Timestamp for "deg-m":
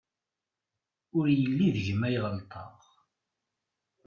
1.75-2.01